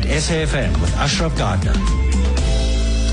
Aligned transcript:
at 0.00 0.06
SAFM 0.06 0.80
with 0.80 0.94
Ashraf 0.96 1.36
Gardner. 1.36 1.72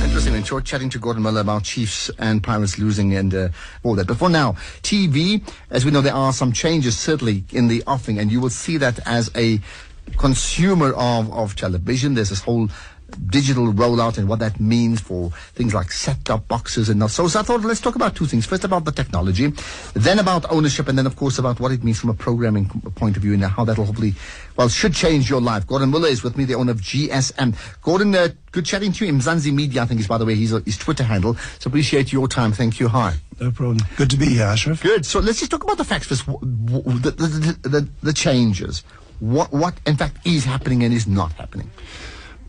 Interesting. 0.04 0.36
In 0.36 0.44
short, 0.44 0.66
chatting 0.66 0.90
to 0.92 1.00
Gordon 1.00 1.24
Muller 1.24 1.42
about 1.42 1.64
Chiefs 1.64 2.10
and 2.18 2.42
Pirates 2.42 2.80
losing 2.80 3.14
and 3.16 3.34
uh, 3.34 3.50
all 3.84 3.96
that. 3.96 4.08
But 4.08 4.18
for 4.18 4.30
now, 4.30 4.54
TV, 4.84 5.42
as 5.70 5.86
we 5.86 5.92
know, 5.92 6.02
there 6.02 6.14
are 6.14 6.32
some 6.32 6.52
changes 6.52 6.98
certainly 6.98 7.44
in 7.52 7.68
the 7.68 7.84
offering, 7.86 8.20
and 8.20 8.32
you 8.32 8.40
will 8.40 8.50
see 8.50 8.78
that 8.78 9.00
as 9.06 9.30
a 9.36 9.60
consumer 10.18 10.94
of, 10.94 11.32
of 11.34 11.56
television. 11.56 12.14
There's 12.14 12.30
this 12.30 12.42
whole 12.42 12.70
digital 13.30 13.74
rollout 13.74 14.18
and 14.18 14.28
what 14.28 14.40
that 14.40 14.60
means 14.60 15.00
for 15.00 15.32
things 15.56 15.74
like 15.74 15.92
set-top 15.92 16.48
boxes 16.48 16.90
and 16.90 17.00
so. 17.10 17.28
So 17.28 17.40
I 17.40 17.44
thought 17.44 17.62
let's 17.62 17.82
talk 17.82 17.96
about 17.96 18.16
two 18.16 18.26
things. 18.26 18.46
First 18.46 18.64
about 18.64 18.86
the 18.86 18.92
technology, 18.92 19.54
then 19.94 20.20
about 20.20 20.50
ownership, 20.52 20.88
and 20.88 20.98
then 20.98 21.06
of 21.06 21.16
course 21.16 21.40
about 21.40 21.60
what 21.60 21.72
it 21.72 21.84
means 21.84 22.00
from 22.00 22.10
a 22.10 22.14
programming 22.14 22.70
point 22.96 23.16
of 23.16 23.24
view 23.24 23.34
and 23.34 23.44
how 23.44 23.66
that'll 23.66 23.86
hopefully, 23.86 24.14
well, 24.56 24.70
should 24.70 24.94
change 24.94 25.30
your 25.30 25.42
life. 25.42 25.66
Gordon 25.68 25.90
Muller 25.90 26.10
is 26.10 26.24
with 26.24 26.38
me, 26.38 26.46
the 26.46 26.56
owner 26.56 26.72
of 26.72 26.82
GSM. 26.82 27.56
Gordon, 27.82 28.14
uh, 28.16 28.30
good 28.52 28.66
chatting 28.66 28.92
to 28.94 29.06
you. 29.06 29.14
Mzansi 29.14 29.54
Media, 29.54 29.84
I 29.84 29.86
think 29.86 30.00
is 30.00 30.08
by 30.08 30.18
the 30.18 30.26
way 30.26 30.36
his, 30.36 30.52
his 30.66 30.78
Twitter 30.78 31.04
handle. 31.04 31.36
So 31.60 31.70
appreciate 31.70 32.12
your 32.12 32.28
time. 32.28 32.52
Thank 32.52 32.80
you. 32.80 32.88
Hi. 32.88 33.16
No 33.40 33.52
problem. 33.52 33.80
Good 33.98 34.10
to 34.12 34.18
be 34.18 34.28
here, 34.28 34.46
Ashraf. 34.46 34.82
Good. 34.82 35.06
So 35.06 35.20
let's 35.20 35.40
just 35.40 35.52
talk 35.52 35.64
about 35.64 35.78
the 35.78 35.84
facts 35.84 36.08
first. 36.08 36.26
The, 36.26 36.34
the, 37.02 37.58
the, 37.62 37.70
the, 37.70 37.90
the 38.04 38.14
changes. 38.14 38.84
What, 39.20 39.52
what 39.52 39.76
in 39.86 39.98
fact 39.98 40.26
is 40.26 40.46
happening 40.46 40.84
and 40.84 40.94
is 40.94 41.08
not 41.08 41.34
happening. 41.34 41.70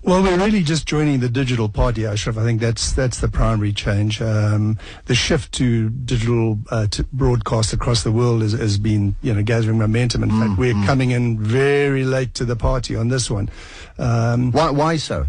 Well, 0.08 0.22
we're 0.22 0.38
really 0.38 0.62
just 0.62 0.86
joining 0.86 1.20
the 1.20 1.28
digital 1.28 1.68
party, 1.68 2.06
Ashraf. 2.06 2.38
I 2.38 2.42
think 2.42 2.62
that's 2.62 2.92
that's 2.92 3.20
the 3.20 3.28
primary 3.28 3.74
change. 3.74 4.22
Um, 4.22 4.78
the 5.04 5.14
shift 5.14 5.52
to 5.56 5.90
digital 5.90 6.60
uh, 6.70 6.86
to 6.86 7.04
broadcast 7.12 7.74
across 7.74 8.04
the 8.04 8.10
world 8.10 8.40
has, 8.40 8.52
has, 8.52 8.78
been, 8.78 9.16
you 9.20 9.34
know, 9.34 9.42
gathering 9.42 9.76
momentum. 9.76 10.22
In 10.22 10.30
mm, 10.30 10.40
fact, 10.40 10.58
we're 10.58 10.72
mm. 10.72 10.86
coming 10.86 11.10
in 11.10 11.38
very 11.38 12.04
late 12.04 12.32
to 12.36 12.46
the 12.46 12.56
party 12.56 12.96
on 12.96 13.08
this 13.08 13.30
one. 13.30 13.50
Um, 13.98 14.50
why, 14.50 14.70
why 14.70 14.96
so? 14.96 15.26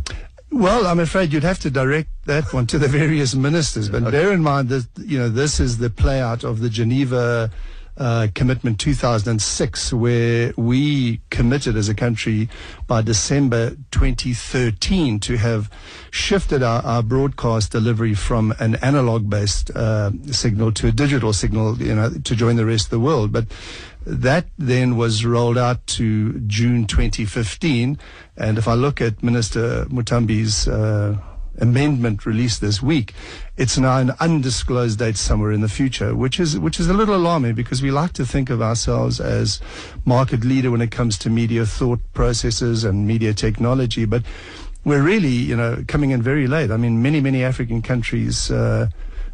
Well, 0.49 0.87
I'm 0.87 1.01
afraid 1.01 1.33
you'd 1.33 1.43
have 1.43 1.59
to 1.59 1.69
direct 1.69 2.07
that 2.27 2.53
one 2.53 2.65
to 2.67 2.79
the 2.79 2.87
various 3.01 3.35
ministers. 3.35 3.89
But 3.89 4.03
okay. 4.03 4.11
bear 4.11 4.31
in 4.31 4.41
mind 4.41 4.69
that 4.69 4.87
you 4.97 5.19
know 5.19 5.27
this 5.27 5.59
is 5.59 5.79
the 5.79 5.89
play 5.89 6.21
out 6.21 6.45
of 6.45 6.61
the 6.61 6.69
Geneva 6.69 7.51
uh, 7.99 8.27
commitment 8.33 8.79
2006, 8.79 9.93
where 9.93 10.53
we 10.55 11.21
committed 11.29 11.75
as 11.75 11.89
a 11.89 11.93
country 11.93 12.49
by 12.87 13.01
December 13.01 13.71
2013 13.91 15.19
to 15.19 15.37
have 15.37 15.69
shifted 16.09 16.63
our, 16.63 16.81
our 16.83 17.03
broadcast 17.03 17.71
delivery 17.71 18.13
from 18.13 18.53
an 18.59 18.75
analog 18.75 19.29
based 19.29 19.69
uh, 19.71 20.11
signal 20.31 20.71
to 20.71 20.87
a 20.87 20.91
digital 20.91 21.33
signal, 21.33 21.77
you 21.81 21.93
know, 21.93 22.09
to 22.09 22.35
join 22.35 22.55
the 22.55 22.65
rest 22.65 22.85
of 22.85 22.91
the 22.91 22.99
world. 22.99 23.31
But 23.31 23.45
that 24.05 24.47
then 24.57 24.95
was 24.97 25.25
rolled 25.25 25.57
out 25.57 25.85
to 25.87 26.39
June 26.41 26.85
2015. 26.85 27.99
And 28.37 28.57
if 28.57 28.67
I 28.67 28.73
look 28.73 29.01
at 29.01 29.21
Minister 29.21 29.85
Muthambi's 29.85 30.67
uh, 30.67 31.17
amendment 31.59 32.25
released 32.25 32.61
this 32.61 32.81
week, 32.81 33.13
it's 33.57 33.77
now 33.77 33.97
an 33.97 34.11
undisclosed 34.19 34.99
date 34.99 35.17
somewhere 35.17 35.51
in 35.51 35.61
the 35.61 35.69
future, 35.69 36.15
which 36.15 36.39
is 36.39 36.57
which 36.57 36.79
is 36.79 36.87
a 36.87 36.93
little 36.93 37.15
alarming 37.15 37.55
because 37.55 37.81
we 37.81 37.91
like 37.91 38.13
to 38.13 38.25
think 38.25 38.49
of 38.49 38.61
ourselves 38.61 39.19
as 39.19 39.59
market 40.05 40.43
leader 40.43 40.71
when 40.71 40.81
it 40.81 40.91
comes 40.91 41.17
to 41.19 41.29
media 41.29 41.65
thought 41.65 41.99
processes 42.13 42.83
and 42.83 43.07
media 43.07 43.33
technology, 43.33 44.05
but 44.05 44.23
we're 44.85 45.03
really, 45.03 45.27
you 45.27 45.55
know, 45.55 45.83
coming 45.87 46.11
in 46.11 46.21
very 46.21 46.47
late. 46.47 46.71
I 46.71 46.77
mean, 46.77 47.01
many 47.01 47.19
many 47.21 47.43
African 47.43 47.81
countries. 47.81 48.49
Uh, 48.49 48.89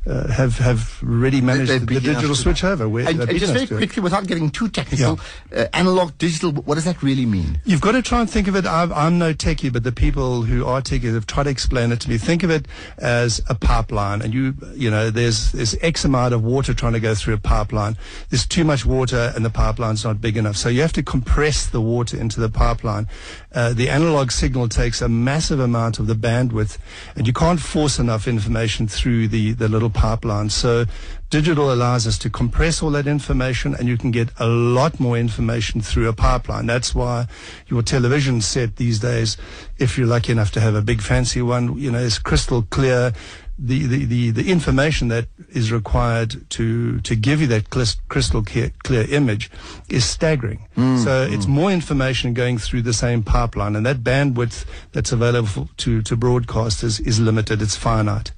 uh, 0.07 0.27
have 0.27 0.57
have 0.59 0.99
really 1.01 1.41
managed 1.41 1.71
the, 1.71 1.99
digital 1.99 2.35
switch 2.35 2.63
over. 2.63 2.87
Where, 2.87 3.07
and, 3.07 3.21
and 3.21 3.39
just 3.39 3.53
very 3.53 3.67
quickly, 3.67 4.03
without 4.03 4.27
getting 4.27 4.49
too 4.49 4.69
technical, 4.69 5.19
yeah. 5.51 5.63
uh, 5.63 5.67
analog, 5.73 6.17
digital, 6.17 6.51
what 6.51 6.75
does 6.75 6.85
that 6.85 7.01
really 7.01 7.25
mean? 7.25 7.59
You've 7.65 7.81
got 7.81 7.93
to 7.93 8.01
try 8.01 8.21
and 8.21 8.29
think 8.29 8.47
of 8.47 8.55
it. 8.55 8.65
I'm, 8.65 8.93
I'm 8.93 9.17
no 9.17 9.33
techie, 9.33 9.71
but 9.71 9.83
the 9.83 9.91
people 9.91 10.43
who 10.43 10.65
are 10.65 10.81
techie 10.81 11.13
have 11.13 11.27
tried 11.27 11.43
to 11.43 11.49
explain 11.49 11.91
it 11.91 11.99
to 12.01 12.09
me. 12.09 12.17
Think 12.17 12.43
of 12.43 12.49
it 12.49 12.67
as 12.97 13.41
a 13.49 13.55
pipeline, 13.55 14.21
and 14.21 14.33
you 14.33 14.55
you 14.73 14.91
know 14.91 15.09
there's 15.09 15.51
there's 15.51 15.75
X 15.81 16.05
amount 16.05 16.33
of 16.33 16.43
water 16.43 16.73
trying 16.73 16.93
to 16.93 16.99
go 16.99 17.15
through 17.15 17.33
a 17.33 17.39
pipeline. 17.39 17.97
There's 18.29 18.45
too 18.45 18.63
much 18.63 18.85
water, 18.85 19.33
and 19.35 19.43
the 19.43 19.49
pipeline's 19.49 20.03
not 20.03 20.21
big 20.21 20.37
enough, 20.37 20.55
so 20.55 20.69
you 20.69 20.81
have 20.81 20.93
to 20.93 21.03
compress 21.03 21.65
the 21.67 21.81
water 21.81 22.17
into 22.17 22.39
the 22.39 22.49
pipeline. 22.49 23.07
Uh, 23.55 23.73
the 23.73 23.89
analog 23.89 24.31
signal 24.31 24.67
takes 24.67 25.01
a 25.01 25.07
massive 25.07 25.61
amount 25.61 25.97
of 25.97 26.07
the 26.07 26.13
bandwidth, 26.13 26.77
and 27.15 27.25
you 27.25 27.31
can't 27.31 27.61
force 27.61 27.97
enough 27.97 28.27
information 28.27 28.87
through 28.87 29.29
the 29.29 29.53
the 29.53 29.69
little 29.69 29.89
pipeline. 29.89 30.49
So 30.49 30.85
digital 31.29 31.73
allows 31.73 32.05
us 32.05 32.17
to 32.19 32.29
compress 32.29 32.83
all 32.83 32.91
that 32.91 33.07
information 33.07 33.75
and 33.75 33.87
you 33.87 33.97
can 33.97 34.11
get 34.11 34.29
a 34.39 34.47
lot 34.47 34.99
more 34.99 35.17
information 35.17 35.81
through 35.81 36.07
a 36.07 36.13
pipeline. 36.13 36.65
That's 36.65 36.93
why 36.93 37.27
your 37.67 37.81
television 37.81 38.41
set 38.41 38.75
these 38.75 38.99
days, 38.99 39.35
if 39.77 39.97
you're 39.97 40.07
lucky 40.07 40.31
enough 40.31 40.51
to 40.51 40.61
have 40.61 40.75
a 40.75 40.81
big 40.81 41.01
fancy 41.01 41.41
one, 41.41 41.77
you 41.77 41.91
know, 41.91 41.99
is 41.99 42.19
crystal 42.19 42.61
clear. 42.63 43.11
The, 43.57 43.87
the, 43.87 44.05
the, 44.05 44.31
the 44.31 44.51
information 44.51 45.07
that 45.07 45.27
is 45.49 45.71
required 45.71 46.49
to, 46.51 46.99
to 46.99 47.15
give 47.15 47.39
you 47.39 47.47
that 47.47 47.69
crystal 47.69 48.43
clear, 48.43 48.71
clear 48.83 49.05
image 49.09 49.49
is 49.87 50.03
staggering. 50.03 50.67
Mm, 50.75 51.01
so 51.01 51.09
mm. 51.09 51.33
it's 51.33 51.47
more 51.47 51.71
information 51.71 52.33
going 52.33 52.57
through 52.57 52.81
the 52.81 52.91
same 52.91 53.23
pipeline 53.23 53.77
and 53.77 53.85
that 53.85 54.03
bandwidth 54.03 54.65
that's 54.91 55.13
available 55.13 55.69
to, 55.77 56.01
to 56.01 56.17
broadcasters 56.17 56.99
is 57.07 57.19
limited. 57.19 57.61
It's 57.61 57.77
finite. 57.77 58.33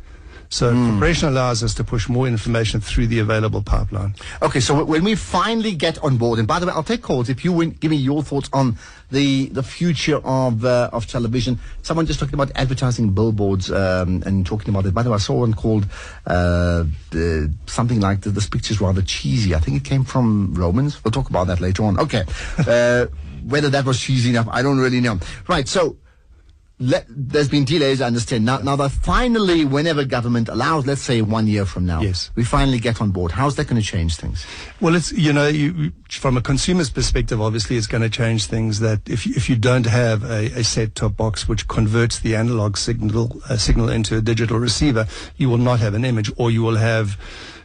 So 0.50 0.74
mm. 0.74 1.24
allows 1.24 1.64
us 1.64 1.74
to 1.76 1.84
push 1.84 2.08
more 2.08 2.28
information 2.28 2.80
through 2.80 3.08
the 3.08 3.20
available 3.20 3.62
pipeline. 3.62 4.16
Okay, 4.42 4.60
so 4.60 4.84
when 4.84 5.04
we 5.04 5.16
finally 5.16 5.74
get 5.74 6.02
on 6.04 6.18
board, 6.18 6.40
and 6.40 6.48
by 6.48 6.60
the 6.60 6.66
way, 6.66 6.74
I'll 6.74 6.84
take 6.84 7.02
calls 7.02 7.30
if 7.30 7.44
you 7.44 7.52
win, 7.52 7.72
give 7.72 7.92
me 7.92 7.98
your 7.98 8.24
thoughts 8.24 8.50
on 8.54 8.78
the 9.12 9.48
the 9.48 9.64
future 9.64 10.18
of 10.24 10.64
uh, 10.64 10.90
of 10.94 11.08
television. 11.08 11.60
Someone 11.82 12.06
just 12.06 12.20
talking 12.20 12.34
about 12.34 12.52
advertising 12.56 13.12
billboards 13.12 13.72
um, 13.72 14.24
and 14.26 14.46
talking 14.46 14.70
about 14.74 14.86
it. 14.86 14.94
By 14.94 15.04
the 15.04 15.10
way, 15.10 15.16
I 15.16 15.20
saw 15.20 15.40
one 15.40 15.54
called 15.54 15.86
uh, 16.26 16.86
the, 17.12 17.54
something 17.66 18.00
like 18.00 18.22
the, 18.22 18.30
this 18.30 18.48
picture's 18.48 18.82
rather 18.82 19.02
cheesy. 19.02 19.54
I 19.56 19.60
think 19.60 19.78
it 19.78 19.84
came 19.84 20.04
from 20.04 20.54
Romans. 20.54 21.04
We'll 21.04 21.12
talk 21.12 21.30
about 21.30 21.48
that 21.48 21.60
later 21.60 21.84
on. 21.84 22.00
Okay, 22.00 22.24
uh, 22.60 23.08
whether 23.46 23.70
that 23.70 23.86
was 23.86 24.00
cheesy 24.00 24.30
enough, 24.30 24.48
I 24.50 24.62
don't 24.62 24.80
really 24.80 25.02
know. 25.02 25.20
Right, 25.48 25.68
so 25.68 25.98
let, 26.80 27.06
there's 27.10 27.50
been 27.50 27.66
delays, 27.66 28.02
I 28.02 28.08
understand. 28.08 28.46
Now, 28.46 28.60
now 28.60 28.76
that 28.76 28.92
finally, 28.92 29.66
whenever 29.66 30.06
government 30.06 30.48
allows, 30.48 30.86
let's 30.86 31.02
say 31.02 31.24
one 31.24 31.48
year 31.48 31.66
from 31.66 31.88
now, 31.88 32.02
yes. 32.02 32.30
we 32.36 32.44
finally 32.44 32.78
get 32.78 33.02
on 33.02 33.10
board. 33.10 33.32
How's 33.32 33.56
that 33.56 33.66
going 33.66 33.82
to 33.82 33.88
change 33.88 34.16
things? 34.16 34.46
Well, 34.80 34.94
it's, 34.94 35.12
you 35.12 35.34
know, 35.34 35.48
you, 35.48 35.92
from 36.10 36.38
a 36.38 36.42
consumer's 36.42 36.92
perspective, 36.92 37.42
obviously 37.42 37.78
it's 37.78 37.88
going 37.88 38.04
to 38.04 38.10
change 38.10 38.46
things 38.46 38.80
that 38.80 39.02
if, 39.10 39.26
if 39.26 39.50
you 39.50 39.56
don't 39.56 39.88
have 39.88 40.24
a, 40.24 40.60
a 40.60 40.64
set-top 40.64 41.18
box 41.18 41.48
which 41.48 41.68
converts 41.68 42.20
the 42.20 42.36
analog 42.36 42.78
signal, 42.78 43.42
uh, 43.50 43.58
signal 43.58 43.90
into 43.90 44.16
a 44.16 44.22
digital 44.22 44.60
receiver, 44.60 45.08
you 45.36 45.50
will 45.50 45.58
not 45.58 45.80
have 45.80 45.96
an 45.96 46.06
image 46.06 46.32
or 46.38 46.52
you 46.52 46.62
will 46.62 46.78
have 46.78 47.18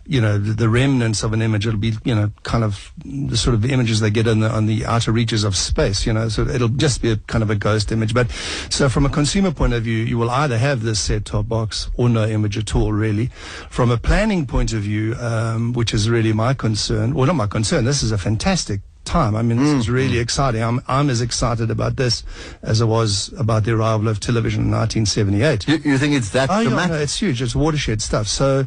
you 0.07 0.21
know, 0.21 0.39
the, 0.39 0.53
the, 0.53 0.69
remnants 0.69 1.23
of 1.23 1.33
an 1.33 1.43
image. 1.43 1.67
It'll 1.67 1.79
be, 1.79 1.95
you 2.05 2.15
know, 2.15 2.33
kind 2.43 2.65
of 2.65 2.93
the 3.05 3.37
sort 3.37 3.55
of 3.55 3.65
images 3.65 4.01
they 4.01 4.11
get 4.11 4.27
on 4.27 4.41
the, 4.41 4.51
on 4.51 4.67
the 4.67 4.85
outer 4.85 5.13
reaches 5.13 5.45
of 5.45 5.57
space, 5.57 6.07
you 6.07 6.13
know, 6.13 6.29
so 6.29 6.47
it'll 6.47 6.69
just 6.69 7.03
be 7.03 7.11
a 7.11 7.17
kind 7.17 7.43
of 7.43 7.51
a 7.51 7.55
ghost 7.55 7.93
image. 7.93 8.15
But 8.15 8.31
so 8.71 8.89
from 8.89 9.07
a 9.07 9.09
consumer 9.09 9.53
point 9.53 9.73
of 9.73 9.85
view, 9.85 9.99
you 9.99 10.19
will 10.19 10.31
either 10.31 10.59
have 10.59 10.83
this 10.83 11.01
set 11.01 11.25
top 11.25 11.49
box 11.49 11.91
or 11.97 12.09
no 12.09 12.27
image 12.27 12.59
at 12.59 12.75
all, 12.75 12.93
really. 12.93 13.27
From 13.71 13.91
a 13.91 13.97
planning 13.97 14.47
point 14.47 14.73
of 14.73 14.83
view, 14.83 15.15
um, 15.15 15.73
which 15.73 15.95
is 15.95 16.11
really 16.11 16.33
my 16.33 16.55
concern, 16.55 17.15
well, 17.15 17.27
not 17.27 17.37
my 17.37 17.47
concern, 17.47 17.85
this 17.85 18.03
is 18.03 18.13
a 18.13 18.19
fantastic 18.19 18.81
time. 19.05 19.35
I 19.35 19.43
mean, 19.43 19.59
this 19.59 19.73
mm. 19.73 19.79
is 19.79 19.91
really 19.91 20.19
exciting. 20.19 20.63
I'm, 20.63 20.81
I'm 20.89 21.11
as 21.11 21.21
excited 21.21 21.71
about 21.71 21.97
this 21.97 22.23
as 22.63 22.81
I 22.81 22.85
was 22.85 23.33
about 23.39 23.65
the 23.65 23.73
arrival 23.73 24.09
of 24.09 24.21
television 24.21 24.63
in 24.65 24.71
1978. 24.71 25.69
You, 25.69 25.93
you 25.93 25.99
think 25.99 26.15
it's 26.15 26.31
that 26.31 26.49
oh, 26.51 26.63
dramatic? 26.63 26.91
Yeah, 26.91 26.97
no, 26.97 27.03
it's 27.03 27.19
huge. 27.19 27.43
It's 27.43 27.55
watershed 27.55 28.01
stuff. 28.01 28.27
So 28.27 28.67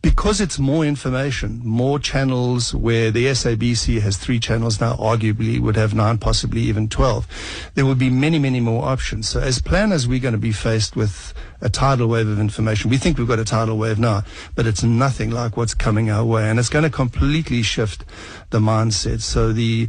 because 0.00 0.40
it's 0.40 0.58
more 0.58 0.84
information, 0.84 1.60
more 1.64 1.98
channels 1.98 2.74
where 2.74 3.12
the 3.12 3.26
SABC 3.26 4.00
has 4.00 4.16
three 4.16 4.40
channels 4.40 4.80
now, 4.80 4.94
arguably 4.94 5.60
would 5.60 5.76
have 5.76 5.94
nine, 5.94 6.18
possibly 6.18 6.62
even 6.62 6.88
12, 6.88 7.70
there 7.74 7.86
would 7.86 7.98
be 7.98 8.10
many, 8.10 8.38
many 8.38 8.58
more 8.58 8.84
options. 8.84 9.28
So 9.28 9.40
as 9.40 9.62
planners, 9.62 10.08
we're 10.08 10.20
going 10.20 10.32
to 10.32 10.38
be 10.38 10.52
faced 10.52 10.96
with 10.96 11.32
a 11.60 11.68
tidal 11.68 12.08
wave 12.08 12.26
of 12.26 12.40
information. 12.40 12.90
We 12.90 12.98
think 12.98 13.18
we've 13.18 13.28
got 13.28 13.38
a 13.38 13.44
tidal 13.44 13.78
wave 13.78 14.00
now, 14.00 14.24
but 14.56 14.66
it's 14.66 14.82
nothing 14.82 15.30
like 15.30 15.56
what's 15.56 15.74
coming 15.74 16.10
our 16.10 16.24
way. 16.24 16.50
And 16.50 16.58
it's 16.58 16.68
going 16.68 16.84
to 16.84 16.90
completely 16.90 17.62
shift 17.62 18.04
the 18.50 18.58
mindset. 18.58 19.20
So 19.20 19.52
the, 19.52 19.88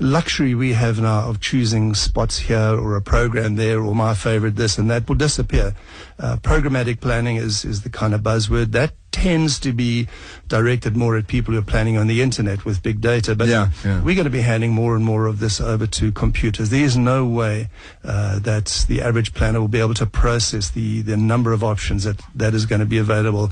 luxury 0.00 0.54
we 0.54 0.74
have 0.74 1.00
now 1.00 1.28
of 1.28 1.40
choosing 1.40 1.92
spots 1.92 2.38
here 2.38 2.56
or 2.56 2.94
a 2.94 3.02
program 3.02 3.56
there 3.56 3.82
or 3.82 3.96
my 3.96 4.14
favorite 4.14 4.54
this 4.54 4.78
and 4.78 4.88
that 4.88 5.08
will 5.08 5.16
disappear. 5.16 5.74
Uh, 6.20 6.36
programmatic 6.36 7.00
planning 7.00 7.34
is, 7.34 7.64
is 7.64 7.82
the 7.82 7.90
kind 7.90 8.14
of 8.14 8.20
buzzword 8.20 8.70
that 8.70 8.92
tends 9.10 9.58
to 9.58 9.72
be 9.72 10.06
directed 10.48 10.96
more 10.96 11.16
at 11.16 11.26
people 11.26 11.54
who 11.54 11.60
are 11.60 11.64
planning 11.64 11.96
on 11.96 12.06
the 12.06 12.20
internet 12.22 12.64
with 12.64 12.82
big 12.82 13.00
data. 13.00 13.34
But 13.34 13.48
yeah, 13.48 13.70
yeah. 13.84 14.02
we're 14.02 14.14
going 14.14 14.24
to 14.24 14.30
be 14.30 14.42
handing 14.42 14.72
more 14.72 14.94
and 14.94 15.04
more 15.04 15.26
of 15.26 15.38
this 15.38 15.60
over 15.60 15.86
to 15.86 16.12
computers. 16.12 16.70
There 16.70 16.84
is 16.84 16.96
no 16.96 17.26
way 17.26 17.68
uh, 18.04 18.38
that 18.40 18.84
the 18.88 19.00
average 19.02 19.32
planner 19.32 19.60
will 19.60 19.68
be 19.68 19.80
able 19.80 19.94
to 19.94 20.06
process 20.06 20.70
the, 20.70 21.02
the 21.02 21.16
number 21.16 21.52
of 21.52 21.62
options 21.62 22.04
that, 22.04 22.20
that 22.34 22.54
is 22.54 22.66
going 22.66 22.80
to 22.80 22.86
be 22.86 22.98
available. 22.98 23.50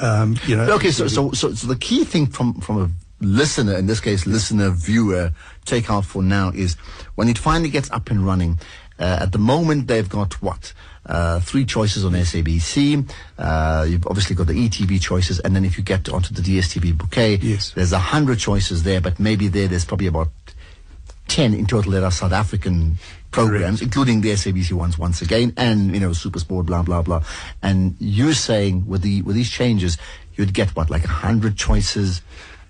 Um, 0.00 0.36
you 0.46 0.56
know. 0.56 0.72
Okay, 0.74 0.90
so, 0.90 1.06
so 1.06 1.32
so 1.32 1.52
so 1.52 1.66
the 1.66 1.76
key 1.76 2.04
thing 2.04 2.26
from 2.26 2.54
from 2.60 2.80
a 2.80 2.90
listener, 3.20 3.76
in 3.76 3.86
this 3.86 4.00
case, 4.00 4.26
listener, 4.26 4.70
viewer, 4.70 5.32
take 5.64 5.90
out 5.90 6.06
for 6.06 6.22
now 6.22 6.50
is 6.54 6.76
when 7.14 7.28
it 7.28 7.38
finally 7.38 7.68
gets 7.70 7.90
up 7.90 8.10
and 8.10 8.24
running, 8.24 8.58
Uh, 8.98 9.24
at 9.24 9.32
the 9.32 9.38
moment, 9.38 9.88
they've 9.88 10.08
got 10.08 10.34
what? 10.42 10.74
Uh, 11.04 11.40
three 11.40 11.64
choices 11.64 12.04
on 12.04 12.12
SABC. 12.12 13.10
Uh, 13.38 13.84
you've 13.88 14.06
obviously 14.06 14.36
got 14.36 14.46
the 14.46 14.52
ETV 14.68 15.00
choices, 15.00 15.40
and 15.40 15.54
then 15.56 15.64
if 15.64 15.76
you 15.76 15.82
get 15.82 16.08
onto 16.08 16.32
the 16.32 16.40
DSTV 16.42 16.96
bouquet, 16.96 17.36
Yes. 17.42 17.72
there's 17.74 17.92
a 17.92 17.98
hundred 17.98 18.38
choices 18.38 18.84
there, 18.84 19.00
but 19.00 19.18
maybe 19.18 19.48
there 19.48 19.66
there's 19.66 19.84
probably 19.84 20.06
about 20.06 20.28
10 21.28 21.54
in 21.54 21.66
total 21.66 21.92
that 21.92 22.04
are 22.04 22.10
South 22.10 22.32
African 22.32 22.98
programs, 23.30 23.80
including 23.82 24.20
the 24.20 24.30
SABC 24.30 24.72
ones 24.72 24.98
once 24.98 25.22
again, 25.22 25.52
and, 25.56 25.92
you 25.94 26.00
know, 26.00 26.10
Supersport, 26.10 26.66
blah, 26.66 26.82
blah, 26.82 27.02
blah. 27.02 27.22
And 27.62 27.96
you're 27.98 28.34
saying 28.34 28.86
with 28.86 29.02
the, 29.02 29.22
with 29.22 29.34
these 29.36 29.50
changes, 29.50 29.96
you'd 30.36 30.52
get 30.54 30.70
what, 30.76 30.90
like 30.90 31.02
100 31.04 31.56
choices, 31.56 32.20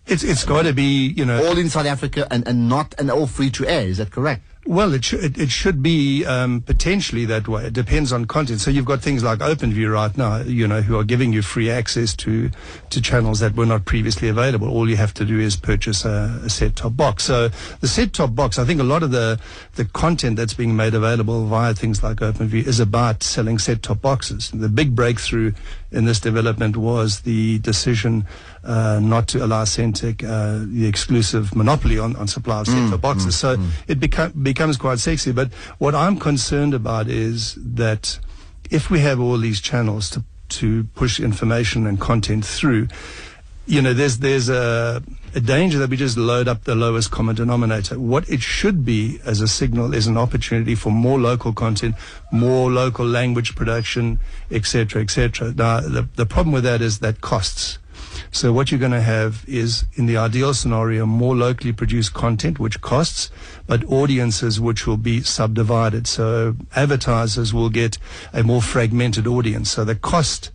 It's 0.06 0.24
it's 0.24 0.44
got 0.44 0.62
to 0.64 0.72
be 0.72 1.14
you 1.16 1.24
know 1.24 1.38
all 1.46 1.56
in 1.58 1.68
South 1.70 1.86
Africa 1.86 2.26
and, 2.30 2.42
and 2.48 2.68
not, 2.68 2.92
and 2.98 3.08
all 3.10 3.26
free 3.28 3.50
to 3.50 3.64
air. 3.66 3.86
Is 3.86 3.98
that 3.98 4.10
correct? 4.10 4.42
Well, 4.64 4.94
it, 4.94 5.04
sh- 5.04 5.14
it, 5.14 5.38
it 5.38 5.50
should 5.50 5.82
be 5.82 6.24
um, 6.24 6.60
potentially 6.60 7.24
that 7.24 7.48
way. 7.48 7.64
It 7.66 7.72
depends 7.72 8.12
on 8.12 8.26
content. 8.26 8.60
So 8.60 8.70
you've 8.70 8.84
got 8.84 9.02
things 9.02 9.24
like 9.24 9.40
OpenView 9.40 9.92
right 9.92 10.16
now, 10.16 10.36
you 10.38 10.68
know, 10.68 10.82
who 10.82 10.96
are 10.96 11.02
giving 11.02 11.32
you 11.32 11.42
free 11.42 11.68
access 11.68 12.14
to 12.16 12.48
to 12.90 13.00
channels 13.00 13.40
that 13.40 13.56
were 13.56 13.66
not 13.66 13.86
previously 13.86 14.28
available. 14.28 14.68
All 14.68 14.88
you 14.88 14.96
have 14.96 15.14
to 15.14 15.24
do 15.24 15.40
is 15.40 15.56
purchase 15.56 16.04
a, 16.04 16.40
a 16.44 16.48
set-top 16.48 16.96
box. 16.96 17.24
So 17.24 17.48
the 17.80 17.88
set-top 17.88 18.36
box, 18.36 18.56
I 18.56 18.64
think 18.64 18.80
a 18.80 18.84
lot 18.84 19.02
of 19.02 19.10
the 19.10 19.40
the 19.74 19.84
content 19.84 20.36
that's 20.36 20.54
being 20.54 20.76
made 20.76 20.94
available 20.94 21.44
via 21.46 21.74
things 21.74 22.04
like 22.04 22.18
OpenView 22.18 22.64
is 22.64 22.78
about 22.78 23.24
selling 23.24 23.58
set-top 23.58 24.00
boxes. 24.00 24.52
The 24.52 24.68
big 24.68 24.94
breakthrough 24.94 25.54
in 25.90 26.04
this 26.04 26.20
development 26.20 26.76
was 26.76 27.22
the 27.22 27.58
decision 27.58 28.26
uh, 28.64 29.00
not 29.02 29.26
to 29.28 29.44
allow 29.44 29.64
Sentech 29.64 30.22
uh, 30.22 30.64
the 30.66 30.86
exclusive 30.86 31.54
monopoly 31.54 31.98
on, 31.98 32.14
on 32.16 32.28
supply 32.28 32.60
of 32.60 32.66
set-top 32.66 33.00
boxes. 33.00 33.34
so 33.36 33.56
it 33.88 33.98
beca- 34.00 34.32
becomes 34.42 34.76
quite 34.76 34.98
sexy. 35.00 35.32
But 35.32 35.52
what 35.78 35.94
I'm 35.94 36.16
concerned 36.18 36.74
about 36.74 37.08
is 37.08 37.56
that 37.58 38.18
if 38.70 38.90
we 38.90 39.00
have 39.00 39.20
all 39.20 39.38
these 39.38 39.60
channels 39.60 40.08
to 40.10 40.22
to 40.60 40.84
push 40.94 41.18
information 41.18 41.86
and 41.86 41.98
content 41.98 42.44
through, 42.44 42.86
you 43.66 43.80
know, 43.80 43.94
there's 43.94 44.18
there's 44.18 44.48
a, 44.50 45.02
a 45.34 45.40
danger 45.40 45.78
that 45.78 45.88
we 45.88 45.96
just 45.96 46.16
load 46.18 46.46
up 46.46 46.64
the 46.64 46.74
lowest 46.74 47.10
common 47.10 47.34
denominator. 47.36 47.98
What 47.98 48.28
it 48.28 48.42
should 48.42 48.84
be 48.84 49.18
as 49.24 49.40
a 49.40 49.48
signal 49.48 49.94
is 49.94 50.06
an 50.06 50.18
opportunity 50.18 50.74
for 50.74 50.90
more 50.90 51.18
local 51.18 51.52
content, 51.52 51.94
more 52.30 52.70
local 52.70 53.06
language 53.06 53.54
production, 53.54 54.18
etc., 54.50 55.00
etc. 55.02 55.52
Now, 55.56 55.80
the 55.80 56.06
the 56.16 56.26
problem 56.26 56.52
with 56.52 56.64
that 56.64 56.82
is 56.82 56.98
that 56.98 57.20
costs. 57.22 57.78
So 58.34 58.50
what 58.50 58.70
you're 58.70 58.80
going 58.80 58.92
to 58.92 59.02
have 59.02 59.44
is, 59.46 59.84
in 59.94 60.06
the 60.06 60.16
ideal 60.16 60.54
scenario, 60.54 61.04
more 61.04 61.36
locally 61.36 61.72
produced 61.72 62.14
content, 62.14 62.58
which 62.58 62.80
costs, 62.80 63.30
but 63.66 63.84
audiences 63.84 64.58
which 64.58 64.86
will 64.86 64.96
be 64.96 65.22
subdivided. 65.22 66.06
So 66.06 66.56
advertisers 66.74 67.52
will 67.52 67.68
get 67.68 67.98
a 68.32 68.42
more 68.42 68.62
fragmented 68.62 69.26
audience. 69.26 69.70
So 69.70 69.84
the 69.84 69.94
cost 69.94 70.50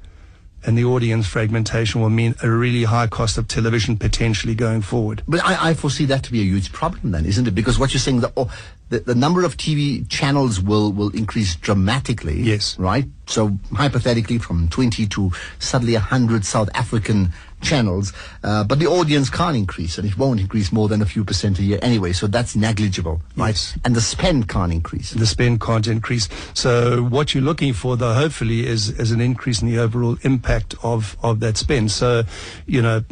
and 0.65 0.75
the 0.77 0.83
audience 0.83 1.27
fragmentation 1.27 2.01
will 2.01 2.09
mean 2.09 2.33
a 2.41 2.49
really 2.49 2.83
high 2.83 3.07
cost 3.07 3.37
of 3.37 3.47
television 3.47 3.95
potentially 3.95 4.55
going 4.55 4.81
forward. 4.81 5.21
But 5.27 5.45
I, 5.45 5.69
I 5.69 5.73
foresee 5.75 6.05
that 6.05 6.23
to 6.23 6.31
be 6.31 6.41
a 6.41 6.43
huge 6.43 6.73
problem 6.73 7.11
then, 7.11 7.25
isn't 7.25 7.47
it? 7.47 7.51
Because 7.51 7.77
what 7.77 7.93
you're 7.93 8.01
saying, 8.01 8.21
the, 8.21 8.33
oh, 8.35 8.51
the, 8.89 8.99
the 8.99 9.15
number 9.15 9.43
of 9.43 9.55
TV 9.55 10.07
channels 10.09 10.59
will, 10.59 10.91
will 10.91 11.09
increase 11.09 11.55
dramatically. 11.55 12.41
Yes. 12.41 12.77
Right? 12.79 13.05
So 13.27 13.57
hypothetically 13.73 14.39
from 14.39 14.67
20 14.69 15.05
to 15.07 15.31
suddenly 15.59 15.93
100 15.93 16.43
South 16.43 16.69
African 16.73 17.33
channels, 17.61 18.13
uh, 18.43 18.63
but 18.63 18.79
the 18.79 18.87
audience 18.87 19.29
can't 19.29 19.57
increase 19.57 19.97
and 19.97 20.07
it 20.07 20.17
won't 20.17 20.39
increase 20.39 20.71
more 20.71 20.87
than 20.87 21.01
a 21.01 21.05
few 21.05 21.23
percent 21.23 21.59
a 21.59 21.63
year 21.63 21.79
anyway. 21.81 22.13
So 22.13 22.27
that's 22.27 22.55
negligible, 22.55 23.21
right? 23.35 23.49
Yes. 23.49 23.77
And 23.83 23.95
the 23.95 24.01
spend 24.01 24.47
can't 24.47 24.71
increase. 24.71 25.11
the 25.11 25.25
spend 25.25 25.61
can't 25.61 25.87
increase. 25.87 26.29
So 26.53 27.03
what 27.03 27.33
you're 27.33 27.43
looking 27.43 27.73
for, 27.73 27.97
though, 27.97 28.13
hopefully, 28.13 28.65
is, 28.65 28.89
is 28.89 29.11
an 29.11 29.21
increase 29.21 29.61
in 29.61 29.67
the 29.67 29.79
overall 29.79 30.17
impact 30.23 30.75
of, 30.83 31.17
of 31.23 31.39
that 31.39 31.57
spend. 31.57 31.91
So, 31.91 32.23
you 32.65 32.81
know, 32.81 33.03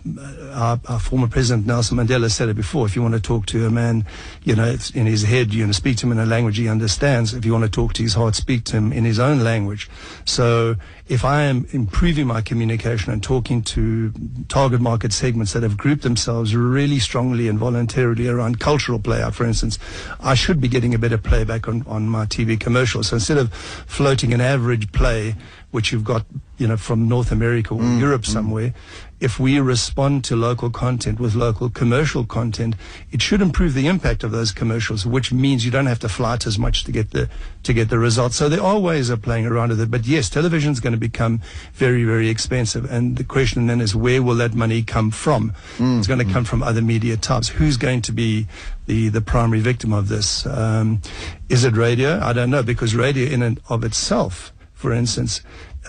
our, 0.54 0.80
our 0.88 1.00
former 1.00 1.28
president 1.28 1.68
Nelson 1.68 1.98
Mandela 1.98 2.32
said 2.32 2.50
it 2.50 2.56
before. 2.56 2.86
If 2.86 2.96
you 2.96 3.02
want 3.02 3.16
to 3.16 3.20
talk 3.20 3.46
to 3.48 3.66
a 3.66 3.72
man, 3.72 4.06
you 4.44 4.56
know, 4.56 4.66
it's 4.66 4.92
in 4.92 5.06
his 5.06 5.24
head, 5.24 5.54
you 5.54 5.66
know, 5.66 5.72
speak 5.72 5.98
to 5.98 6.06
him 6.06 6.12
in 6.12 6.20
a 6.20 6.26
language 6.26 6.58
he 6.58 6.70
understands. 6.70 7.34
If 7.34 7.46
you 7.46 7.52
want 7.52 7.66
to 7.66 7.70
talk 7.70 7.94
to 7.94 8.04
his 8.04 8.14
heart, 8.14 8.36
speak 8.36 8.64
to 8.66 8.78
him 8.78 8.94
in 8.94 9.06
his 9.06 9.20
own 9.20 9.44
language. 9.44 9.90
So 10.26 10.76
if 11.08 11.24
I 11.24 11.44
am 11.44 11.68
improving 11.72 12.26
my 12.26 12.42
communication 12.42 13.14
and 13.14 13.22
talking 13.22 13.62
to 13.64 14.12
target 14.48 14.82
market 14.82 15.14
segments 15.14 15.54
that 15.54 15.62
have 15.62 15.78
grouped 15.78 16.02
themselves 16.02 16.56
really 16.56 16.98
strongly 16.98 17.48
and 17.48 17.60
voluntarily 17.60 18.28
around 18.28 18.60
cultural 18.60 19.00
playout, 19.00 19.34
for 19.34 19.46
instance, 19.46 19.78
I 20.20 20.34
should 20.34 20.60
be 20.60 20.68
getting 20.68 20.96
a 20.96 20.98
better 20.98 21.20
playback 21.20 21.68
on, 21.68 21.86
on 21.86 22.10
my 22.10 22.26
TV 22.26 22.60
commercials. 22.60 23.10
So 23.10 23.18
instead 23.18 23.38
of 23.38 23.54
floating 23.54 24.34
an 24.34 24.42
average 24.42 24.92
play, 24.94 25.36
which 25.76 25.92
you've 25.92 26.06
got, 26.06 26.26
you 26.58 26.68
know, 26.68 26.78
from 26.78 27.08
North 27.08 27.32
America 27.32 27.74
or 27.74 27.82
mm, 27.82 28.00
Europe 28.00 28.22
mm. 28.22 28.34
somewhere, 28.38 28.74
if 29.20 29.40
we 29.40 29.60
respond 29.60 30.24
to 30.24 30.36
local 30.36 30.70
content 30.70 31.20
with 31.20 31.36
local 31.36 31.70
commercial 31.70 32.26
content, 32.26 32.76
it 33.12 33.22
should 33.22 33.42
improve 33.42 33.74
the 33.74 33.88
impact 33.88 34.24
of 34.24 34.32
those 34.32 34.52
commercials, 34.52 35.06
which 35.06 35.34
means 35.34 35.66
you 35.66 35.72
don't 35.72 35.86
have 35.86 36.00
to 36.00 36.08
flight 36.10 36.46
as 36.46 36.58
much 36.58 36.86
to 36.86 36.92
get 36.92 37.12
the 37.12 37.30
to 37.64 37.74
get 37.74 37.90
the 37.90 38.00
results. 38.00 38.36
So 38.38 38.48
there 38.48 38.62
are 38.62 38.80
ways 38.80 39.10
of 39.10 39.22
playing 39.22 39.46
around 39.46 39.70
with 39.70 39.82
it. 39.82 39.92
But 39.92 40.06
yes, 40.06 40.30
television 40.30 40.72
is 40.72 40.80
going 40.80 40.94
to 40.94 41.00
become 41.00 41.42
very, 41.74 42.04
very 42.06 42.30
expensive. 42.30 42.90
And 42.90 43.18
the 43.18 43.24
question 43.24 43.68
then 43.68 43.82
is 43.82 43.96
where 43.96 44.24
will 44.24 44.36
that 44.36 44.54
money 44.54 44.82
come 44.82 45.12
from? 45.12 45.54
Mm, 45.78 45.98
it's 45.98 46.08
going 46.08 46.26
to 46.26 46.34
come 46.34 46.46
from 46.46 46.64
other 46.64 46.82
media 46.82 47.18
types. 47.18 47.50
Who's 47.50 47.78
going 47.78 48.02
to 48.04 48.14
be 48.14 48.48
the, 48.86 49.10
the 49.10 49.22
primary 49.22 49.62
victim 49.62 49.92
of 49.92 50.08
this? 50.08 50.46
Um, 50.46 51.02
is 51.50 51.64
it 51.64 51.76
radio? 51.76 52.20
I 52.22 52.32
don't 52.34 52.50
know, 52.50 52.64
because 52.64 52.96
radio 52.96 53.26
in 53.28 53.42
and 53.42 53.60
of 53.70 53.84
itself, 53.84 54.54
for 54.76 54.94
instance, 54.94 55.42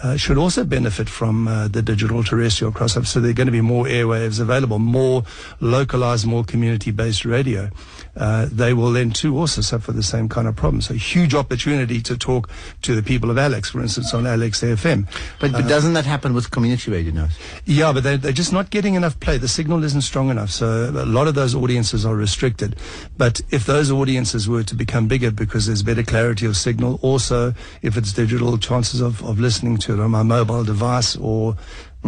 uh, 0.03 0.17
should 0.17 0.38
also 0.38 0.65
benefit 0.65 1.09
from 1.09 1.49
uh, 1.49 1.69
the 1.69 1.83
digital 1.83 2.23
terrestrial 2.23 2.73
crossover. 2.73 3.06
So 3.06 3.21
there 3.21 3.31
are 3.31 3.35
going 3.35 3.47
to 3.47 3.53
be 3.53 3.61
more 3.61 3.85
airwaves 3.87 4.41
available, 4.41 4.79
more 4.79 5.25
localized, 5.61 6.27
more 6.27 6.44
community-based 6.44 7.25
radio. 7.25 7.71
Uh, 8.16 8.46
they 8.50 8.72
will 8.72 8.92
then 8.92 9.10
too 9.10 9.36
also 9.38 9.60
suffer 9.60 9.92
the 9.92 10.02
same 10.02 10.28
kind 10.28 10.48
of 10.48 10.56
problem. 10.56 10.80
So 10.80 10.94
huge 10.94 11.34
opportunity 11.34 12.00
to 12.02 12.16
talk 12.16 12.48
to 12.82 12.94
the 12.94 13.02
people 13.02 13.30
of 13.30 13.38
Alex, 13.38 13.70
for 13.70 13.80
instance, 13.80 14.14
on 14.14 14.26
Alex 14.26 14.62
FM. 14.62 15.06
But, 15.40 15.52
but 15.52 15.68
doesn't 15.68 15.92
that 15.94 16.06
happen 16.06 16.34
with 16.34 16.50
community 16.50 16.90
radio 16.90 17.12
now? 17.12 17.28
Yeah, 17.64 17.92
but 17.92 18.04
they, 18.04 18.16
they're 18.16 18.32
just 18.32 18.52
not 18.52 18.70
getting 18.70 18.94
enough 18.94 19.18
play. 19.20 19.38
The 19.38 19.48
signal 19.48 19.84
isn't 19.84 20.02
strong 20.02 20.30
enough. 20.30 20.50
So 20.50 20.90
a 20.90 21.04
lot 21.04 21.28
of 21.28 21.34
those 21.34 21.54
audiences 21.54 22.06
are 22.06 22.14
restricted. 22.14 22.76
But 23.18 23.40
if 23.50 23.66
those 23.66 23.90
audiences 23.90 24.48
were 24.48 24.62
to 24.64 24.74
become 24.74 25.08
bigger 25.08 25.30
because 25.30 25.66
there's 25.66 25.82
better 25.82 26.02
clarity 26.02 26.46
of 26.46 26.56
signal, 26.56 26.99
also 27.02 27.54
if 27.82 27.96
it's 27.96 28.12
digital, 28.12 28.56
chances 28.58 29.00
of, 29.00 29.23
of 29.25 29.38
listening 29.38 29.76
to 29.78 29.94
it 29.94 30.00
on 30.00 30.11
my 30.11 30.23
mobile 30.23 30.64
device 30.64 31.16
or 31.16 31.56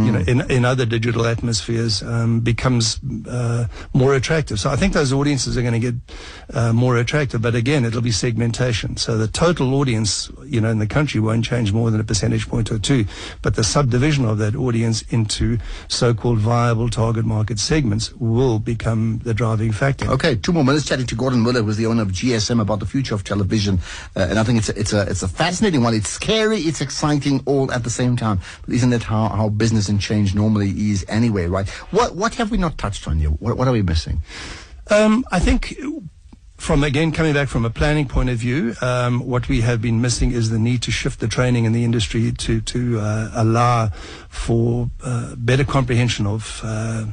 you 0.04 0.12
know, 0.12 0.20
in, 0.20 0.50
in 0.50 0.64
other 0.64 0.86
digital 0.86 1.26
atmospheres 1.26 2.02
um, 2.02 2.40
becomes 2.40 3.00
uh, 3.28 3.66
more 3.92 4.14
attractive. 4.14 4.60
So 4.60 4.70
I 4.70 4.76
think 4.76 4.92
those 4.92 5.12
audiences 5.12 5.56
are 5.56 5.62
going 5.62 5.80
to 5.80 5.92
get 5.92 5.94
uh, 6.52 6.72
more 6.72 6.96
attractive. 6.96 7.42
But 7.42 7.54
again, 7.54 7.84
it'll 7.84 8.00
be 8.02 8.12
segmentation. 8.12 8.96
So 8.96 9.16
the 9.18 9.28
total 9.28 9.74
audience, 9.74 10.30
you 10.44 10.60
know, 10.60 10.70
in 10.70 10.78
the 10.78 10.86
country 10.86 11.20
won't 11.20 11.44
change 11.44 11.72
more 11.72 11.90
than 11.90 12.00
a 12.00 12.04
percentage 12.04 12.48
point 12.48 12.70
or 12.70 12.78
two. 12.78 13.06
But 13.42 13.56
the 13.56 13.64
subdivision 13.64 14.24
of 14.24 14.38
that 14.38 14.54
audience 14.54 15.02
into 15.10 15.58
so-called 15.88 16.38
viable 16.38 16.88
target 16.88 17.24
market 17.24 17.58
segments 17.58 18.12
will 18.14 18.58
become 18.58 19.20
the 19.24 19.34
driving 19.34 19.72
factor. 19.72 20.06
Okay, 20.10 20.36
two 20.36 20.52
more 20.52 20.64
minutes 20.64 20.86
chatting 20.86 21.06
to 21.06 21.14
Gordon 21.14 21.40
Muller, 21.40 21.62
who's 21.62 21.76
the 21.76 21.86
owner 21.86 22.02
of 22.02 22.08
GSM, 22.08 22.60
about 22.60 22.80
the 22.80 22.86
future 22.86 23.14
of 23.14 23.24
television. 23.24 23.80
Uh, 24.16 24.26
and 24.30 24.38
I 24.38 24.44
think 24.44 24.58
it's 24.58 24.68
a, 24.68 24.78
it's 24.78 24.92
a 24.92 25.02
it's 25.02 25.22
a 25.22 25.28
fascinating 25.28 25.82
one. 25.82 25.94
It's 25.94 26.08
scary, 26.08 26.58
it's 26.58 26.80
exciting, 26.80 27.42
all 27.46 27.70
at 27.72 27.84
the 27.84 27.90
same 27.90 28.16
time. 28.16 28.40
But 28.64 28.74
isn't 28.74 28.90
that 28.90 29.02
how, 29.02 29.28
how 29.28 29.48
business 29.48 29.87
and 29.88 30.00
change 30.00 30.34
normally 30.34 30.70
is 30.70 31.04
anyway, 31.08 31.46
right? 31.46 31.68
What 31.90 32.14
what 32.14 32.34
have 32.36 32.50
we 32.50 32.58
not 32.58 32.78
touched 32.78 33.06
on 33.08 33.18
here? 33.18 33.30
What, 33.30 33.56
what 33.56 33.68
are 33.68 33.72
we 33.72 33.82
missing? 33.82 34.22
Um, 34.90 35.24
I 35.30 35.38
think 35.38 35.76
from 36.56 36.82
again 36.82 37.12
coming 37.12 37.32
back 37.32 37.48
from 37.48 37.64
a 37.64 37.70
planning 37.70 38.08
point 38.08 38.28
of 38.28 38.38
view, 38.38 38.74
um, 38.82 39.26
what 39.26 39.48
we 39.48 39.60
have 39.62 39.80
been 39.80 40.00
missing 40.00 40.32
is 40.32 40.50
the 40.50 40.58
need 40.58 40.82
to 40.82 40.90
shift 40.90 41.20
the 41.20 41.28
training 41.28 41.64
in 41.64 41.72
the 41.72 41.84
industry 41.84 42.32
to 42.32 42.60
to 42.60 42.98
uh, 43.00 43.30
allow 43.34 43.88
for 44.28 44.90
uh, 45.02 45.34
better 45.36 45.64
comprehension 45.64 46.26
of. 46.26 46.60
Uh, 46.62 47.06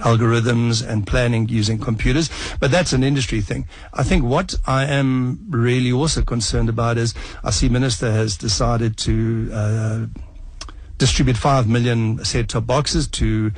algorithms 0.00 0.86
and 0.86 1.06
planning 1.06 1.48
using 1.48 1.78
computers, 1.78 2.28
but 2.60 2.70
that's 2.70 2.92
an 2.92 3.02
industry 3.02 3.40
thing. 3.40 3.66
I 3.94 4.02
think 4.02 4.22
what 4.22 4.54
I 4.66 4.84
am 4.84 5.46
really 5.48 5.92
also 5.92 6.20
concerned 6.20 6.68
about 6.68 6.98
is 6.98 7.14
I 7.42 7.50
see 7.50 7.70
Minister 7.70 8.10
has 8.10 8.36
decided 8.36 8.98
to 8.98 9.50
uh, 9.50 10.06
distribute 10.98 11.36
5 11.36 11.68
million 11.68 12.24
set-top 12.24 12.66
boxes 12.66 13.06
to 13.08 13.52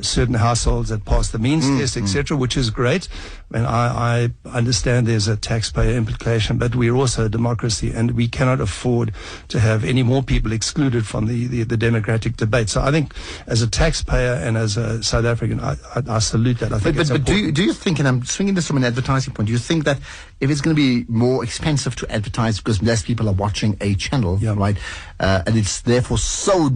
certain 0.00 0.34
households 0.34 0.88
that 0.88 1.04
pass 1.04 1.30
the 1.30 1.38
means 1.38 1.64
Mm, 1.66 1.78
test, 1.78 1.96
etc., 1.96 2.36
which 2.36 2.56
is 2.56 2.68
great. 2.70 3.06
And 3.52 3.64
I, 3.64 4.30
I 4.44 4.58
understand 4.58 5.06
there's 5.06 5.28
a 5.28 5.36
taxpayer 5.36 5.96
implication, 5.96 6.58
but 6.58 6.74
we're 6.74 6.94
also 6.96 7.26
a 7.26 7.28
democracy, 7.28 7.92
and 7.92 8.10
we 8.10 8.26
cannot 8.26 8.60
afford 8.60 9.12
to 9.48 9.60
have 9.60 9.84
any 9.84 10.02
more 10.02 10.24
people 10.24 10.50
excluded 10.50 11.06
from 11.06 11.26
the, 11.26 11.46
the, 11.46 11.62
the 11.62 11.76
democratic 11.76 12.36
debate. 12.36 12.68
So 12.70 12.80
I 12.82 12.90
think, 12.90 13.14
as 13.46 13.62
a 13.62 13.68
taxpayer 13.70 14.32
and 14.34 14.56
as 14.56 14.76
a 14.76 15.00
South 15.04 15.24
African, 15.26 15.60
I, 15.60 15.76
I, 15.94 16.02
I 16.08 16.18
salute 16.18 16.58
that. 16.58 16.72
I 16.72 16.80
think 16.80 16.96
But, 16.96 17.02
it's 17.02 17.10
but, 17.10 17.18
but 17.20 17.26
do, 17.28 17.36
you, 17.36 17.52
do 17.52 17.62
you 17.62 17.72
think, 17.72 18.00
and 18.00 18.08
I'm 18.08 18.24
swinging 18.24 18.54
this 18.54 18.66
from 18.66 18.78
an 18.78 18.84
advertising 18.84 19.32
point, 19.32 19.46
do 19.46 19.52
you 19.52 19.60
think 19.60 19.84
that 19.84 19.98
if 20.40 20.50
it's 20.50 20.60
going 20.60 20.74
to 20.74 20.82
be 20.82 21.04
more 21.08 21.44
expensive 21.44 21.94
to 21.96 22.10
advertise 22.10 22.58
because 22.58 22.82
less 22.82 23.02
people 23.04 23.28
are 23.28 23.32
watching 23.34 23.76
a 23.80 23.94
channel, 23.94 24.38
Yeah. 24.40 24.54
right, 24.56 24.76
uh, 25.20 25.42
and 25.46 25.56
it's 25.56 25.80
therefore 25.82 26.18
so 26.18 26.68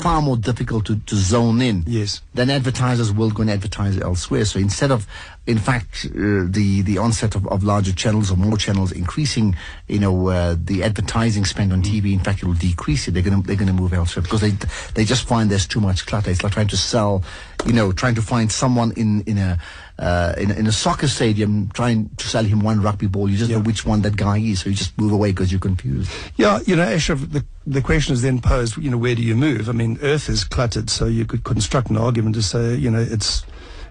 far 0.00 0.20
more 0.20 0.36
difficult 0.36 0.84
to, 0.86 0.96
to 1.06 1.14
zone 1.16 1.60
in, 1.62 1.84
Yes. 1.86 2.22
then 2.34 2.50
advertisers 2.50 3.12
will 3.12 3.30
go 3.30 3.42
and 3.42 3.50
advertise 3.50 3.98
elsewhere. 3.98 4.44
So 4.44 4.58
instead 4.58 4.90
of, 4.90 5.06
in 5.46 5.58
fact, 5.58 6.06
uh, 6.06 6.46
the 6.48 6.82
the 6.82 6.98
onset 6.98 7.34
of, 7.34 7.46
of 7.48 7.62
larger 7.62 7.92
channels 7.92 8.30
or 8.30 8.36
more 8.36 8.56
channels 8.56 8.90
increasing, 8.92 9.56
you 9.88 9.98
know, 10.00 10.28
uh, 10.28 10.56
the 10.58 10.82
advertising 10.82 11.44
spend 11.44 11.72
on 11.72 11.82
TV, 11.82 12.12
in 12.12 12.20
fact, 12.20 12.42
it 12.42 12.46
will 12.46 12.54
decrease 12.54 13.06
it. 13.06 13.12
They're 13.14 13.22
going 13.22 13.40
to 13.42 13.46
they're 13.46 13.56
going 13.56 13.68
to 13.68 13.80
move 13.82 13.92
elsewhere 13.92 14.22
because 14.22 14.40
they 14.40 14.52
they 14.94 15.04
just 15.04 15.26
find 15.28 15.50
there's 15.50 15.66
too 15.68 15.80
much 15.80 16.06
clutter. 16.06 16.30
It's 16.30 16.42
like 16.42 16.52
trying 16.52 16.68
to 16.68 16.76
sell, 16.76 17.22
you 17.66 17.72
know, 17.74 17.92
trying 17.92 18.14
to 18.16 18.22
find 18.22 18.50
someone 18.50 18.92
in 18.96 19.20
in 19.26 19.38
a 19.38 19.58
uh, 19.98 20.34
in, 20.36 20.50
a- 20.50 20.54
in 20.54 20.66
a 20.66 20.72
soccer 20.72 21.06
stadium 21.08 21.70
trying 21.72 22.08
to 22.16 22.26
sell 22.28 22.44
him 22.44 22.60
one 22.60 22.82
rugby 22.82 23.06
ball. 23.06 23.28
You 23.30 23.36
just 23.36 23.50
Yeah. 23.50 23.58
know 23.58 23.62
which 23.62 23.86
one 23.86 24.02
that 24.02 24.16
guy 24.16 24.38
is, 24.38 24.60
so 24.60 24.70
you 24.70 24.74
just 24.76 24.96
move 24.98 25.12
away 25.12 25.30
because 25.30 25.52
you're 25.52 25.60
confused. 25.60 26.10
Yeah, 26.36 26.58
you 26.66 26.74
know, 26.76 26.82
Ashraf, 26.82 27.20
the, 27.30 27.44
the 27.66 27.80
question 27.80 28.12
is 28.14 28.22
then 28.22 28.40
posed, 28.40 28.76
you 28.76 28.90
know, 28.90 28.98
where 28.98 29.14
do 29.14 29.22
you 29.22 29.36
move? 29.36 29.68
I 29.68 29.72
mean, 29.72 29.98
Earth 30.02 30.28
is 30.28 30.42
cluttered, 30.44 30.90
so 30.90 31.06
you 31.06 31.24
could 31.24 31.44
construct 31.44 31.90
an 31.90 31.96
argument 31.96 32.34
to 32.34 32.42
say, 32.42 32.74
you 32.74 32.90
know, 32.90 33.00
it's 33.00 33.44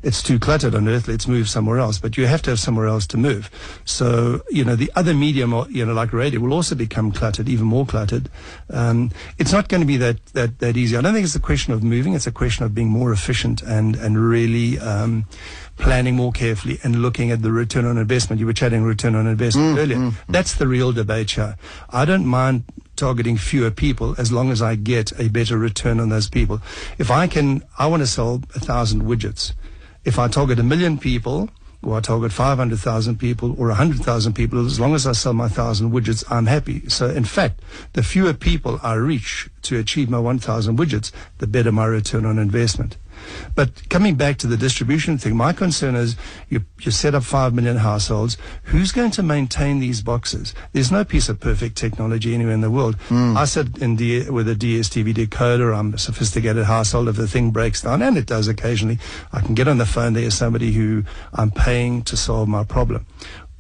it's 0.03 0.22
too 0.22 0.38
cluttered 0.38 0.75
on 0.75 0.88
Earth, 0.88 1.07
let's 1.07 1.27
move 1.27 1.50
somewhere 1.50 1.79
else. 1.79 1.98
But 1.98 2.17
you 2.17 2.27
have 2.27 2.41
to 2.43 2.51
have 2.51 2.60
somewhere 2.60 2.88
else 2.88 3.07
to 3.07 3.17
move. 3.17 3.50
So, 3.86 4.41
you 4.50 4.63
know, 4.63 4.75
the 4.75 4.91
other 4.95 5.13
medium, 5.13 5.53
you 5.69 5.86
know, 5.86 5.93
like 5.93 6.13
radio, 6.13 6.39
will 6.39 6.53
also 6.53 6.75
become 6.75 7.12
cluttered, 7.12 7.50
even 7.50 7.65
more 7.65 7.86
cluttered. 7.86 8.29
Um, 8.69 9.12
it's 9.38 9.51
not 9.51 9.69
going 9.69 9.81
to 9.81 9.88
be 9.88 9.98
that, 9.98 10.25
that, 10.27 10.60
that 10.60 10.77
easy. 10.77 10.98
I 10.98 11.01
don't 11.01 11.13
think 11.13 11.24
it's 11.25 11.36
a 11.36 11.39
question 11.39 11.74
of 11.74 11.83
moving, 11.83 12.13
it's 12.13 12.27
a 12.27 12.31
question 12.31 12.65
of 12.65 12.75
being 12.75 12.89
more 12.89 13.12
efficient 13.12 13.62
and, 13.62 13.95
and 13.95 14.17
really 14.17 14.77
um, 14.79 15.25
planning 15.77 16.15
more 16.15 16.31
carefully 16.31 16.79
and 16.83 17.01
looking 17.01 17.31
at 17.31 17.41
the 17.41 17.51
return 17.51 17.86
on 17.86 17.98
investment. 17.98 18.39
You 18.39 18.45
were 18.45 18.53
chatting 18.53 18.83
return 18.83 19.15
on 19.15 19.25
investment 19.25 19.77
earlier. 19.79 20.12
That's 20.29 20.55
the 20.55 20.67
real 20.67 20.91
debate 20.91 21.31
here. 21.31 21.57
I 21.89 22.05
don't 22.05 22.25
mind 22.25 22.65
targeting 22.95 23.38
fewer 23.38 23.72
people 23.72 24.15
as 24.19 24.31
long 24.31 24.51
as 24.51 24.62
I 24.62 24.75
get 24.75 25.17
a 25.19 25.29
better 25.29 25.57
return 25.57 26.00
on 26.00 26.10
those 26.10 26.29
people. 26.29 26.62
If 26.98 27.10
I 27.10 27.27
can, 27.27 27.63
I 27.79 27.88
want 27.88 28.01
to 28.01 28.07
sell 28.07 28.41
a 28.53 28.60
thousand 28.60 29.03
widgets. 29.03 29.53
If 30.05 30.19
I 30.19 30.27
target 30.27 30.60
a 30.60 30.63
million 30.63 30.98
people, 30.98 31.50
or 31.81 31.98
I 31.98 32.01
target 32.01 32.31
500,000 32.31 33.19
people 33.19 33.55
or 33.60 33.67
100,000 33.67 34.33
people, 34.33 34.65
as 34.65 34.79
long 34.79 34.95
as 34.95 35.05
I 35.05 35.12
sell 35.12 35.33
my 35.33 35.45
1,000 35.45 35.91
widgets, 35.91 36.24
I'm 36.29 36.45
happy. 36.45 36.88
So, 36.89 37.10
in 37.10 37.25
fact, 37.25 37.62
the 37.93 38.03
fewer 38.03 38.33
people 38.33 38.79
I 38.81 38.93
reach 38.93 39.50
to 39.63 39.77
achieve 39.77 40.10
my 40.10 40.19
1,000 40.19 40.77
widgets, 40.77 41.12
the 41.39 41.48
better 41.48 41.72
my 41.72 41.86
return 41.86 42.25
on 42.25 42.39
investment. 42.39 42.98
But 43.55 43.89
coming 43.89 44.15
back 44.15 44.37
to 44.37 44.47
the 44.47 44.57
distribution 44.57 45.17
thing, 45.17 45.35
my 45.35 45.53
concern 45.53 45.95
is 45.95 46.15
you, 46.49 46.65
you 46.81 46.91
set 46.91 47.15
up 47.15 47.23
5 47.23 47.53
million 47.53 47.77
households. 47.77 48.37
Who's 48.63 48.91
going 48.91 49.11
to 49.11 49.23
maintain 49.23 49.79
these 49.79 50.01
boxes? 50.01 50.53
There's 50.71 50.91
no 50.91 51.03
piece 51.03 51.29
of 51.29 51.39
perfect 51.39 51.75
technology 51.75 52.33
anywhere 52.33 52.53
in 52.53 52.61
the 52.61 52.71
world. 52.71 52.95
Hmm. 53.09 53.37
I 53.37 53.45
sit 53.45 53.77
in 53.77 53.95
D- 53.95 54.29
with 54.29 54.47
a 54.49 54.55
DSTV 54.55 55.13
decoder. 55.13 55.77
I'm 55.77 55.93
a 55.93 55.97
sophisticated 55.97 56.65
household. 56.65 57.07
If 57.07 57.15
the 57.15 57.27
thing 57.27 57.51
breaks 57.51 57.81
down, 57.81 58.01
and 58.01 58.17
it 58.17 58.25
does 58.25 58.47
occasionally, 58.47 58.99
I 59.31 59.41
can 59.41 59.53
get 59.55 59.67
on 59.67 59.77
the 59.77 59.85
phone. 59.85 60.13
There's 60.13 60.33
somebody 60.35 60.71
who 60.73 61.03
I'm 61.33 61.51
paying 61.51 62.03
to 62.03 62.17
solve 62.17 62.47
my 62.47 62.63
problem. 62.63 63.05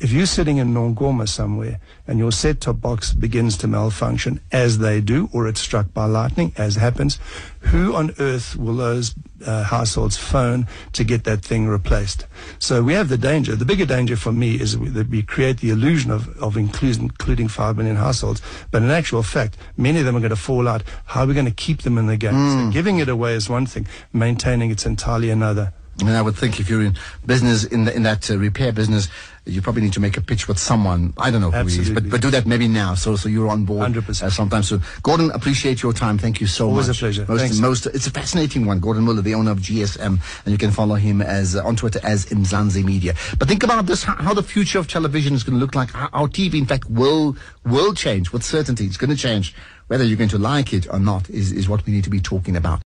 If 0.03 0.11
you're 0.11 0.25
sitting 0.25 0.57
in 0.57 0.73
Nongoma 0.73 1.29
somewhere 1.29 1.79
and 2.05 2.19
your 2.19 2.33
set-top 2.33 2.81
box 2.81 3.13
begins 3.13 3.55
to 3.59 3.69
malfunction, 3.69 4.41
as 4.51 4.79
they 4.79 4.99
do, 4.99 5.29
or 5.31 5.47
it's 5.47 5.61
struck 5.61 5.93
by 5.93 6.07
lightning, 6.07 6.51
as 6.57 6.75
happens, 6.75 7.19
who 7.61 7.95
on 7.95 8.13
earth 8.19 8.57
will 8.57 8.75
those 8.75 9.15
uh, 9.45 9.63
households 9.63 10.17
phone 10.17 10.67
to 10.91 11.05
get 11.05 11.23
that 11.23 11.41
thing 11.41 11.69
replaced? 11.69 12.25
So 12.59 12.83
we 12.83 12.91
have 12.95 13.07
the 13.07 13.17
danger. 13.17 13.55
The 13.55 13.63
bigger 13.63 13.85
danger 13.85 14.17
for 14.17 14.33
me 14.33 14.55
is 14.55 14.77
that 14.77 15.07
we 15.07 15.21
create 15.23 15.61
the 15.61 15.69
illusion 15.69 16.11
of, 16.11 16.27
of 16.37 16.57
including, 16.57 17.03
including 17.03 17.47
5 17.47 17.77
million 17.77 17.95
households. 17.95 18.41
But 18.71 18.81
in 18.81 18.89
actual 18.91 19.23
fact, 19.23 19.55
many 19.77 19.99
of 19.99 20.05
them 20.05 20.17
are 20.17 20.19
going 20.19 20.31
to 20.31 20.35
fall 20.35 20.67
out. 20.67 20.83
How 21.05 21.21
are 21.21 21.27
we 21.27 21.33
going 21.33 21.45
to 21.45 21.51
keep 21.51 21.83
them 21.83 21.97
in 21.97 22.07
the 22.07 22.17
game? 22.17 22.33
So 22.33 22.71
giving 22.73 22.99
it 22.99 23.07
away 23.07 23.35
is 23.35 23.49
one 23.49 23.65
thing. 23.67 23.87
Maintaining 24.11 24.69
it's 24.69 24.85
entirely 24.85 25.29
another. 25.29 25.71
I 26.01 26.05
mean, 26.05 26.15
I 26.15 26.21
would 26.21 26.35
think 26.35 26.59
if 26.59 26.69
you're 26.69 26.81
in 26.81 26.97
business, 27.25 27.63
in, 27.63 27.85
the, 27.85 27.95
in 27.95 28.03
that 28.03 28.29
uh, 28.29 28.37
repair 28.37 28.71
business, 28.71 29.09
you 29.45 29.61
probably 29.61 29.81
need 29.81 29.93
to 29.93 29.99
make 29.99 30.17
a 30.17 30.21
pitch 30.21 30.47
with 30.47 30.57
someone. 30.57 31.13
I 31.17 31.29
don't 31.29 31.41
know 31.41 31.51
who 31.51 31.67
he 31.67 31.81
is, 31.81 31.89
but, 31.89 32.09
but 32.09 32.21
do 32.21 32.31
that 32.31 32.47
maybe 32.47 32.67
now, 32.67 32.95
so 32.95 33.15
so 33.15 33.27
you're 33.27 33.49
on 33.49 33.65
board 33.65 33.91
100%. 33.91 34.23
uh, 34.23 34.29
sometime 34.29 34.63
soon. 34.63 34.81
Gordon, 35.03 35.31
appreciate 35.31 35.83
your 35.83 35.93
time. 35.93 36.17
Thank 36.17 36.39
you 36.39 36.47
so 36.47 36.65
much. 36.67 36.71
Always 36.71 36.89
a 36.89 36.93
pleasure. 36.93 37.25
Most, 37.27 37.41
Thanks. 37.41 37.59
most, 37.59 37.85
it's 37.87 38.07
a 38.07 38.11
fascinating 38.11 38.65
one. 38.65 38.79
Gordon 38.79 39.03
Muller, 39.03 39.21
the 39.21 39.35
owner 39.35 39.51
of 39.51 39.59
GSM, 39.59 40.19
and 40.45 40.51
you 40.51 40.57
can 40.57 40.71
follow 40.71 40.95
him 40.95 41.21
as 41.21 41.55
uh, 41.55 41.65
on 41.65 41.75
Twitter 41.75 41.99
as 42.03 42.25
Mzansi 42.27 42.83
Media. 42.83 43.15
But 43.37 43.49
think 43.49 43.63
about 43.63 43.85
this: 43.85 44.03
how, 44.03 44.15
how 44.15 44.33
the 44.33 44.43
future 44.43 44.79
of 44.79 44.87
television 44.87 45.33
is 45.35 45.43
going 45.43 45.59
to 45.59 45.59
look 45.59 45.75
like. 45.75 45.91
How, 45.91 46.09
how 46.13 46.27
TV, 46.27 46.55
in 46.55 46.65
fact, 46.65 46.89
will 46.89 47.35
will 47.65 47.93
change 47.93 48.31
with 48.31 48.43
certainty. 48.43 48.85
It's 48.85 48.97
going 48.97 49.11
to 49.11 49.17
change. 49.17 49.53
Whether 49.87 50.05
you're 50.05 50.17
going 50.17 50.29
to 50.29 50.37
like 50.39 50.73
it 50.73 50.87
or 50.89 50.99
not 50.99 51.29
is 51.29 51.51
is 51.51 51.67
what 51.67 51.85
we 51.85 51.91
need 51.91 52.05
to 52.05 52.09
be 52.09 52.21
talking 52.21 52.55
about. 52.55 52.81